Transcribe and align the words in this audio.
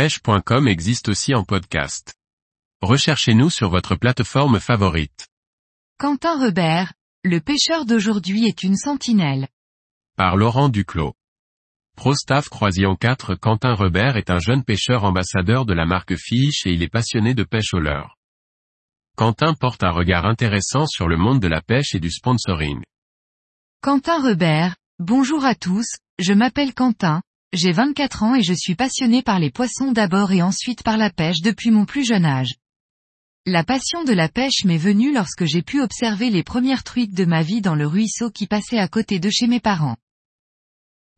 pêche.com 0.00 0.66
existe 0.66 1.10
aussi 1.10 1.34
en 1.34 1.44
podcast. 1.44 2.14
Recherchez-nous 2.80 3.50
sur 3.50 3.68
votre 3.68 3.96
plateforme 3.96 4.58
favorite. 4.58 5.28
Quentin 5.98 6.42
Rebert, 6.42 6.94
le 7.22 7.38
pêcheur 7.38 7.84
d'aujourd'hui 7.84 8.46
est 8.46 8.62
une 8.62 8.76
sentinelle. 8.76 9.46
Par 10.16 10.38
Laurent 10.38 10.70
Duclos. 10.70 11.12
Prostaff 11.98 12.48
Croisillon 12.48 12.96
4 12.96 13.34
Quentin 13.34 13.74
Rebert 13.74 14.16
est 14.16 14.30
un 14.30 14.38
jeune 14.38 14.64
pêcheur 14.64 15.04
ambassadeur 15.04 15.66
de 15.66 15.74
la 15.74 15.84
marque 15.84 16.16
Fish 16.16 16.64
et 16.64 16.70
il 16.70 16.82
est 16.82 16.88
passionné 16.88 17.34
de 17.34 17.44
pêche 17.44 17.74
au 17.74 17.78
leurre. 17.78 18.16
Quentin 19.18 19.52
porte 19.52 19.84
un 19.84 19.90
regard 19.90 20.24
intéressant 20.24 20.86
sur 20.86 21.08
le 21.08 21.18
monde 21.18 21.40
de 21.40 21.48
la 21.48 21.60
pêche 21.60 21.94
et 21.94 22.00
du 22.00 22.10
sponsoring. 22.10 22.82
Quentin 23.82 24.26
Rebert, 24.26 24.76
bonjour 24.98 25.44
à 25.44 25.54
tous, 25.54 25.98
je 26.18 26.32
m'appelle 26.32 26.72
Quentin, 26.72 27.20
j'ai 27.52 27.72
24 27.72 28.22
ans 28.22 28.34
et 28.36 28.42
je 28.42 28.54
suis 28.54 28.76
passionné 28.76 29.22
par 29.22 29.40
les 29.40 29.50
poissons 29.50 29.90
d'abord 29.90 30.32
et 30.32 30.42
ensuite 30.42 30.82
par 30.82 30.96
la 30.96 31.10
pêche 31.10 31.40
depuis 31.40 31.70
mon 31.70 31.84
plus 31.84 32.04
jeune 32.04 32.24
âge. 32.24 32.54
La 33.46 33.64
passion 33.64 34.04
de 34.04 34.12
la 34.12 34.28
pêche 34.28 34.64
m'est 34.64 34.76
venue 34.76 35.12
lorsque 35.12 35.46
j'ai 35.46 35.62
pu 35.62 35.80
observer 35.80 36.30
les 36.30 36.44
premières 36.44 36.84
truites 36.84 37.14
de 37.14 37.24
ma 37.24 37.42
vie 37.42 37.60
dans 37.60 37.74
le 37.74 37.86
ruisseau 37.86 38.30
qui 38.30 38.46
passait 38.46 38.78
à 38.78 38.86
côté 38.86 39.18
de 39.18 39.30
chez 39.30 39.46
mes 39.46 39.60
parents. 39.60 39.96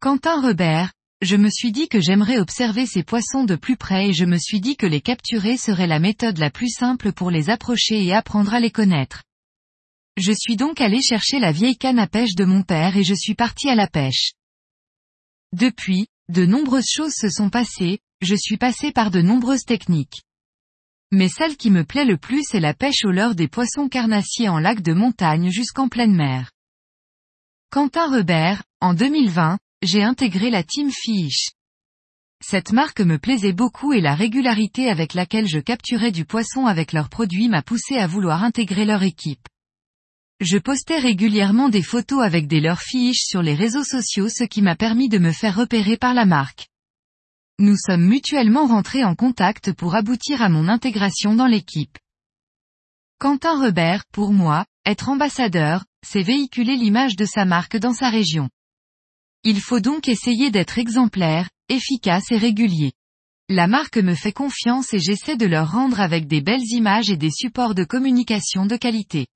Quentin 0.00 0.40
Rebert, 0.40 0.92
je 1.20 1.36
me 1.36 1.50
suis 1.50 1.70
dit 1.70 1.88
que 1.88 2.00
j'aimerais 2.00 2.38
observer 2.38 2.86
ces 2.86 3.02
poissons 3.02 3.44
de 3.44 3.54
plus 3.54 3.76
près 3.76 4.08
et 4.08 4.12
je 4.12 4.24
me 4.24 4.38
suis 4.38 4.60
dit 4.60 4.76
que 4.76 4.86
les 4.86 5.00
capturer 5.00 5.56
serait 5.56 5.86
la 5.86 5.98
méthode 5.98 6.38
la 6.38 6.50
plus 6.50 6.70
simple 6.70 7.12
pour 7.12 7.30
les 7.30 7.50
approcher 7.50 8.02
et 8.04 8.14
apprendre 8.14 8.54
à 8.54 8.60
les 8.60 8.70
connaître. 8.70 9.22
Je 10.16 10.32
suis 10.32 10.56
donc 10.56 10.80
allé 10.80 11.02
chercher 11.02 11.40
la 11.40 11.52
vieille 11.52 11.76
canne 11.76 11.98
à 11.98 12.06
pêche 12.06 12.34
de 12.34 12.44
mon 12.44 12.62
père 12.62 12.96
et 12.96 13.04
je 13.04 13.14
suis 13.14 13.34
parti 13.34 13.68
à 13.68 13.74
la 13.74 13.86
pêche. 13.86 14.32
Depuis, 15.52 16.06
de 16.32 16.46
nombreuses 16.46 16.88
choses 16.90 17.12
se 17.14 17.28
sont 17.28 17.50
passées, 17.50 17.98
je 18.22 18.34
suis 18.34 18.56
passé 18.56 18.90
par 18.90 19.10
de 19.10 19.20
nombreuses 19.20 19.64
techniques. 19.64 20.22
Mais 21.10 21.28
celle 21.28 21.58
qui 21.58 21.70
me 21.70 21.84
plaît 21.84 22.06
le 22.06 22.16
plus 22.16 22.54
est 22.54 22.60
la 22.60 22.72
pêche 22.72 23.04
au 23.04 23.10
leurre 23.10 23.34
des 23.34 23.48
poissons 23.48 23.90
carnassiers 23.90 24.48
en 24.48 24.58
lac 24.58 24.80
de 24.80 24.94
montagne 24.94 25.50
jusqu'en 25.50 25.88
pleine 25.88 26.16
mer. 26.16 26.50
Quentin 27.70 28.10
Rebert, 28.10 28.62
en 28.80 28.94
2020, 28.94 29.58
j'ai 29.82 30.02
intégré 30.02 30.48
la 30.48 30.62
Team 30.62 30.90
Fish. 30.90 31.50
Cette 32.42 32.72
marque 32.72 33.02
me 33.02 33.18
plaisait 33.18 33.52
beaucoup 33.52 33.92
et 33.92 34.00
la 34.00 34.14
régularité 34.14 34.88
avec 34.88 35.12
laquelle 35.12 35.46
je 35.46 35.58
capturais 35.58 36.12
du 36.12 36.24
poisson 36.24 36.64
avec 36.64 36.94
leurs 36.94 37.10
produits 37.10 37.50
m'a 37.50 37.62
poussé 37.62 37.98
à 37.98 38.06
vouloir 38.06 38.42
intégrer 38.42 38.86
leur 38.86 39.02
équipe. 39.02 39.46
Je 40.42 40.58
postais 40.58 40.98
régulièrement 40.98 41.68
des 41.68 41.82
photos 41.82 42.20
avec 42.24 42.48
des 42.48 42.60
leurs 42.60 42.82
fiches 42.82 43.22
sur 43.22 43.42
les 43.42 43.54
réseaux 43.54 43.84
sociaux 43.84 44.28
ce 44.28 44.42
qui 44.42 44.60
m'a 44.60 44.74
permis 44.74 45.08
de 45.08 45.18
me 45.18 45.30
faire 45.30 45.54
repérer 45.54 45.96
par 45.96 46.14
la 46.14 46.26
marque. 46.26 46.66
Nous 47.60 47.76
sommes 47.76 48.04
mutuellement 48.04 48.66
rentrés 48.66 49.04
en 49.04 49.14
contact 49.14 49.72
pour 49.72 49.94
aboutir 49.94 50.42
à 50.42 50.48
mon 50.48 50.66
intégration 50.66 51.36
dans 51.36 51.46
l'équipe. 51.46 51.96
Quentin 53.20 53.56
Rebert, 53.56 54.02
pour 54.12 54.32
moi, 54.32 54.66
être 54.84 55.08
ambassadeur, 55.08 55.84
c'est 56.04 56.24
véhiculer 56.24 56.74
l'image 56.74 57.14
de 57.14 57.24
sa 57.24 57.44
marque 57.44 57.76
dans 57.76 57.94
sa 57.94 58.10
région. 58.10 58.50
Il 59.44 59.60
faut 59.60 59.78
donc 59.78 60.08
essayer 60.08 60.50
d'être 60.50 60.76
exemplaire, 60.76 61.48
efficace 61.68 62.32
et 62.32 62.36
régulier. 62.36 62.94
La 63.48 63.68
marque 63.68 63.98
me 63.98 64.16
fait 64.16 64.32
confiance 64.32 64.92
et 64.92 64.98
j'essaie 64.98 65.36
de 65.36 65.46
leur 65.46 65.70
rendre 65.70 66.00
avec 66.00 66.26
des 66.26 66.40
belles 66.40 66.66
images 66.72 67.10
et 67.10 67.16
des 67.16 67.30
supports 67.30 67.76
de 67.76 67.84
communication 67.84 68.66
de 68.66 68.76
qualité. 68.76 69.28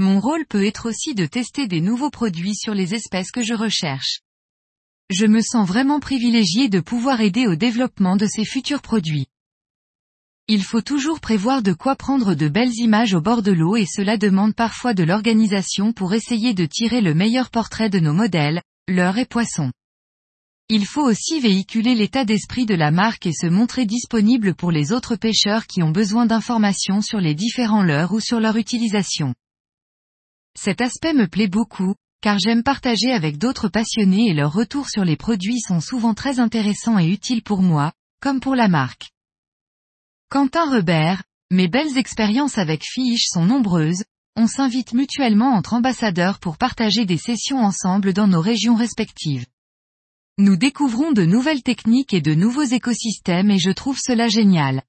Mon 0.00 0.20
rôle 0.20 0.46
peut 0.46 0.64
être 0.64 0.88
aussi 0.88 1.16
de 1.16 1.26
tester 1.26 1.66
des 1.66 1.80
nouveaux 1.80 2.10
produits 2.10 2.54
sur 2.54 2.72
les 2.72 2.94
espèces 2.94 3.32
que 3.32 3.42
je 3.42 3.52
recherche. 3.52 4.20
Je 5.10 5.26
me 5.26 5.40
sens 5.40 5.66
vraiment 5.66 5.98
privilégié 5.98 6.68
de 6.68 6.78
pouvoir 6.78 7.20
aider 7.20 7.48
au 7.48 7.56
développement 7.56 8.14
de 8.14 8.26
ces 8.26 8.44
futurs 8.44 8.80
produits. 8.80 9.26
Il 10.46 10.62
faut 10.62 10.82
toujours 10.82 11.18
prévoir 11.18 11.62
de 11.62 11.72
quoi 11.72 11.96
prendre 11.96 12.34
de 12.34 12.46
belles 12.46 12.76
images 12.76 13.12
au 13.12 13.20
bord 13.20 13.42
de 13.42 13.50
l'eau 13.50 13.74
et 13.74 13.86
cela 13.86 14.16
demande 14.16 14.54
parfois 14.54 14.94
de 14.94 15.02
l'organisation 15.02 15.92
pour 15.92 16.14
essayer 16.14 16.54
de 16.54 16.64
tirer 16.64 17.00
le 17.00 17.12
meilleur 17.12 17.50
portrait 17.50 17.90
de 17.90 17.98
nos 17.98 18.14
modèles, 18.14 18.62
leurs 18.86 19.18
et 19.18 19.26
poissons. 19.26 19.72
Il 20.68 20.86
faut 20.86 21.02
aussi 21.02 21.40
véhiculer 21.40 21.96
l'état 21.96 22.24
d'esprit 22.24 22.66
de 22.66 22.76
la 22.76 22.92
marque 22.92 23.26
et 23.26 23.32
se 23.32 23.48
montrer 23.48 23.84
disponible 23.84 24.54
pour 24.54 24.70
les 24.70 24.92
autres 24.92 25.16
pêcheurs 25.16 25.66
qui 25.66 25.82
ont 25.82 25.90
besoin 25.90 26.24
d'informations 26.24 27.00
sur 27.00 27.18
les 27.18 27.34
différents 27.34 27.82
leurres 27.82 28.12
ou 28.12 28.20
sur 28.20 28.38
leur 28.38 28.58
utilisation. 28.58 29.34
Cet 30.60 30.80
aspect 30.80 31.12
me 31.14 31.28
plaît 31.28 31.46
beaucoup, 31.46 31.94
car 32.20 32.40
j'aime 32.40 32.64
partager 32.64 33.12
avec 33.12 33.38
d'autres 33.38 33.68
passionnés 33.68 34.28
et 34.28 34.34
leurs 34.34 34.52
retours 34.52 34.88
sur 34.88 35.04
les 35.04 35.16
produits 35.16 35.60
sont 35.60 35.80
souvent 35.80 36.14
très 36.14 36.40
intéressants 36.40 36.98
et 36.98 37.06
utiles 37.06 37.44
pour 37.44 37.62
moi, 37.62 37.92
comme 38.20 38.40
pour 38.40 38.56
la 38.56 38.66
marque. 38.66 39.12
Quentin 40.30 40.68
Rebert, 40.68 41.22
mes 41.52 41.68
belles 41.68 41.96
expériences 41.96 42.58
avec 42.58 42.82
Fiche 42.82 43.26
sont 43.28 43.44
nombreuses, 43.44 44.02
on 44.34 44.48
s'invite 44.48 44.94
mutuellement 44.94 45.54
entre 45.54 45.74
ambassadeurs 45.74 46.40
pour 46.40 46.58
partager 46.58 47.06
des 47.06 47.18
sessions 47.18 47.60
ensemble 47.60 48.12
dans 48.12 48.26
nos 48.26 48.40
régions 48.40 48.74
respectives. 48.74 49.46
Nous 50.38 50.56
découvrons 50.56 51.12
de 51.12 51.24
nouvelles 51.24 51.62
techniques 51.62 52.14
et 52.14 52.20
de 52.20 52.34
nouveaux 52.34 52.64
écosystèmes 52.64 53.52
et 53.52 53.60
je 53.60 53.70
trouve 53.70 53.98
cela 54.02 54.26
génial. 54.26 54.82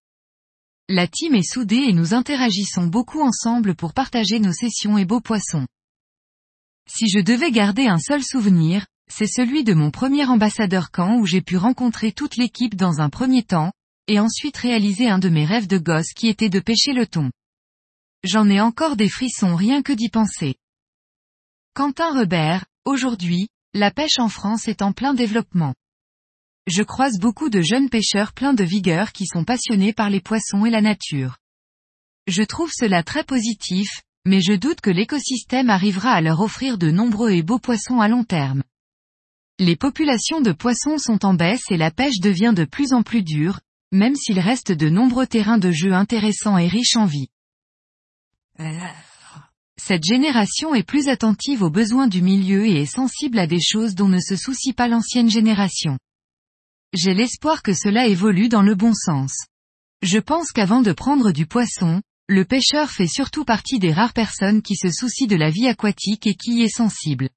La 0.91 1.05
team 1.05 1.35
est 1.35 1.47
soudée 1.47 1.85
et 1.87 1.93
nous 1.93 2.15
interagissons 2.15 2.87
beaucoup 2.87 3.21
ensemble 3.21 3.75
pour 3.75 3.93
partager 3.93 4.39
nos 4.39 4.51
sessions 4.51 4.97
et 4.97 5.05
beaux 5.05 5.21
poissons. 5.21 5.67
Si 6.89 7.07
je 7.07 7.19
devais 7.19 7.51
garder 7.51 7.85
un 7.85 7.99
seul 7.99 8.23
souvenir, 8.23 8.87
c'est 9.07 9.27
celui 9.27 9.63
de 9.63 9.75
mon 9.75 9.91
premier 9.91 10.25
ambassadeur 10.25 10.89
camp 10.89 11.19
où 11.19 11.27
j'ai 11.27 11.41
pu 11.41 11.57
rencontrer 11.57 12.11
toute 12.11 12.37
l'équipe 12.37 12.73
dans 12.73 13.01
un 13.01 13.11
premier 13.11 13.43
temps, 13.43 13.71
et 14.07 14.19
ensuite 14.19 14.57
réaliser 14.57 15.07
un 15.07 15.19
de 15.19 15.29
mes 15.29 15.45
rêves 15.45 15.67
de 15.67 15.77
gosse 15.77 16.13
qui 16.15 16.27
était 16.27 16.49
de 16.49 16.59
pêcher 16.59 16.93
le 16.93 17.05
thon. 17.05 17.29
J'en 18.23 18.49
ai 18.49 18.59
encore 18.59 18.95
des 18.95 19.09
frissons 19.09 19.55
rien 19.55 19.83
que 19.83 19.93
d'y 19.93 20.09
penser. 20.09 20.55
Quentin 21.75 22.19
Rebert, 22.19 22.65
aujourd'hui, 22.83 23.49
la 23.75 23.91
pêche 23.91 24.17
en 24.17 24.27
France 24.27 24.67
est 24.67 24.81
en 24.81 24.91
plein 24.91 25.13
développement 25.13 25.75
je 26.67 26.83
croise 26.83 27.17
beaucoup 27.19 27.49
de 27.49 27.61
jeunes 27.61 27.89
pêcheurs 27.89 28.33
pleins 28.33 28.53
de 28.53 28.63
vigueur 28.63 29.11
qui 29.11 29.25
sont 29.25 29.43
passionnés 29.43 29.93
par 29.93 30.09
les 30.09 30.21
poissons 30.21 30.65
et 30.65 30.69
la 30.69 30.81
nature. 30.81 31.37
Je 32.27 32.43
trouve 32.43 32.71
cela 32.71 33.01
très 33.01 33.23
positif, 33.23 34.01
mais 34.25 34.41
je 34.41 34.53
doute 34.53 34.81
que 34.81 34.89
l'écosystème 34.89 35.69
arrivera 35.69 36.11
à 36.11 36.21
leur 36.21 36.41
offrir 36.41 36.77
de 36.77 36.91
nombreux 36.91 37.31
et 37.31 37.41
beaux 37.41 37.59
poissons 37.59 38.01
à 38.01 38.07
long 38.07 38.23
terme. 38.23 38.63
Les 39.57 39.75
populations 39.75 40.41
de 40.41 40.51
poissons 40.51 40.97
sont 40.97 41.25
en 41.25 41.33
baisse 41.33 41.63
et 41.69 41.77
la 41.77 41.91
pêche 41.91 42.19
devient 42.19 42.53
de 42.55 42.65
plus 42.65 42.93
en 42.93 43.03
plus 43.03 43.23
dure, 43.23 43.59
même 43.91 44.15
s'il 44.15 44.39
reste 44.39 44.71
de 44.71 44.89
nombreux 44.89 45.27
terrains 45.27 45.57
de 45.57 45.71
jeu 45.71 45.93
intéressants 45.93 46.57
et 46.57 46.67
riches 46.67 46.95
en 46.95 47.05
vie. 47.05 47.29
Cette 49.77 50.03
génération 50.03 50.75
est 50.75 50.83
plus 50.83 51.07
attentive 51.07 51.63
aux 51.63 51.71
besoins 51.71 52.07
du 52.07 52.21
milieu 52.21 52.65
et 52.65 52.81
est 52.81 52.85
sensible 52.85 53.39
à 53.39 53.47
des 53.47 53.61
choses 53.61 53.95
dont 53.95 54.07
ne 54.07 54.19
se 54.19 54.35
soucie 54.35 54.73
pas 54.73 54.87
l'ancienne 54.87 55.29
génération. 55.29 55.97
J'ai 56.93 57.13
l'espoir 57.13 57.61
que 57.61 57.73
cela 57.73 58.07
évolue 58.07 58.49
dans 58.49 58.63
le 58.63 58.73
bon 58.73 58.93
sens. 58.93 59.45
Je 60.01 60.17
pense 60.17 60.51
qu'avant 60.51 60.81
de 60.81 60.91
prendre 60.91 61.31
du 61.31 61.45
poisson, 61.45 62.01
le 62.27 62.45
pêcheur 62.45 62.89
fait 62.89 63.07
surtout 63.07 63.45
partie 63.45 63.79
des 63.79 63.93
rares 63.93 64.13
personnes 64.13 64.61
qui 64.61 64.75
se 64.75 64.89
soucient 64.89 65.27
de 65.27 65.35
la 65.35 65.51
vie 65.51 65.67
aquatique 65.67 66.25
et 66.25 66.35
qui 66.35 66.59
y 66.59 66.61
est 66.63 66.75
sensible. 66.75 67.29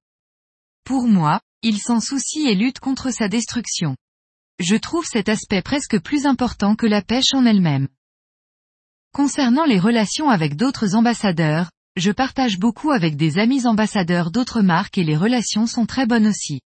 Pour 0.85 1.07
moi, 1.07 1.41
il 1.63 1.79
s'en 1.79 2.01
soucie 2.01 2.49
et 2.49 2.55
lutte 2.55 2.81
contre 2.81 3.11
sa 3.11 3.29
destruction. 3.29 3.97
Je 4.59 4.77
trouve 4.77 5.05
cet 5.05 5.29
aspect 5.29 5.63
presque 5.63 6.01
plus 6.01 6.25
important 6.25 6.75
que 6.75 6.87
la 6.87 7.03
pêche 7.03 7.35
en 7.35 7.45
elle-même. 7.45 7.89
Concernant 9.13 9.65
les 9.65 9.79
relations 9.79 10.31
avec 10.31 10.57
d'autres 10.57 10.95
ambassadeurs, 10.95 11.71
je 11.97 12.11
partage 12.11 12.59
beaucoup 12.59 12.91
avec 12.91 13.17
des 13.17 13.39
amis 13.39 13.67
ambassadeurs 13.67 14.31
d'autres 14.31 14.63
marques 14.63 14.97
et 14.97 15.05
les 15.05 15.17
relations 15.17 15.67
sont 15.67 15.85
très 15.85 16.07
bonnes 16.07 16.27
aussi. 16.27 16.61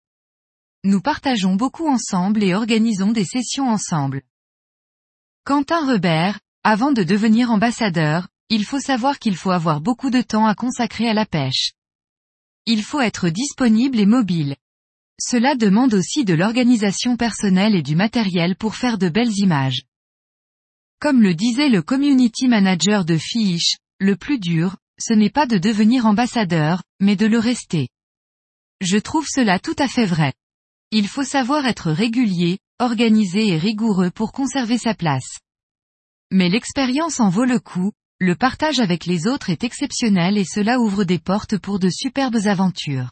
Nous 0.87 1.01
partageons 1.01 1.57
beaucoup 1.57 1.89
ensemble 1.89 2.45
et 2.45 2.55
organisons 2.55 3.11
des 3.11 3.25
sessions 3.25 3.71
ensemble. 3.71 4.21
Quentin 5.45 5.91
Rebert, 5.91 6.41
avant 6.63 6.93
de 6.93 7.03
devenir 7.03 7.51
ambassadeur, 7.51 8.29
il 8.51 8.67
faut 8.67 8.81
savoir 8.81 9.19
qu'il 9.19 9.35
faut 9.35 9.51
avoir 9.51 9.81
beaucoup 9.81 10.11
de 10.11 10.21
temps 10.21 10.45
à 10.45 10.55
consacrer 10.55 11.09
à 11.09 11.15
la 11.15 11.25
pêche. 11.25 11.73
Il 12.67 12.83
faut 12.83 13.01
être 13.01 13.31
disponible 13.31 13.99
et 13.99 14.05
mobile. 14.05 14.57
Cela 15.19 15.55
demande 15.55 15.95
aussi 15.95 16.27
de 16.27 16.35
l'organisation 16.35 17.17
personnelle 17.17 17.75
et 17.75 17.83
du 17.83 17.97
matériel 17.97 18.55
pour 18.55 18.75
faire 18.75 18.99
de 18.99 19.09
belles 19.09 19.39
images. 19.39 19.85
Comme 21.01 21.23
le 21.23 21.35
disait 21.35 21.71
le 21.71 21.81
community 21.81 22.47
manager 22.47 23.07
de 23.07 23.17
Fish, 23.17 23.79
le 24.01 24.17
plus 24.17 24.39
dur, 24.39 24.77
ce 25.01 25.15
n'est 25.15 25.31
pas 25.31 25.47
de 25.47 25.57
devenir 25.57 26.05
ambassadeur, 26.05 26.83
mais 27.01 27.17
de 27.17 27.25
le 27.25 27.39
rester. 27.39 27.89
Je 28.83 28.99
trouve 28.99 29.27
cela 29.27 29.59
tout 29.59 29.77
à 29.79 29.89
fait 29.89 30.07
vrai. 30.07 30.35
Il 30.97 31.09
faut 31.09 31.25
savoir 31.25 31.67
être 31.67 31.91
régulier, 31.91 32.61
organisé 32.79 33.49
et 33.49 33.59
rigoureux 33.59 34.13
pour 34.13 34.31
conserver 34.31 34.79
sa 34.79 34.95
place. 34.95 35.41
Mais 36.31 36.49
l'expérience 36.49 37.19
en 37.19 37.31
vaut 37.31 37.45
le 37.45 37.59
coup, 37.59 37.91
le 38.21 38.37
partage 38.37 38.79
avec 38.79 39.05
les 39.05 39.27
autres 39.27 39.51
est 39.51 39.65
exceptionnel 39.65 40.39
et 40.39 40.45
cela 40.45 40.79
ouvre 40.79 41.03
des 41.03 41.19
portes 41.19 41.59
pour 41.59 41.81
de 41.81 41.89
superbes 41.91 42.47
aventures. 42.47 43.11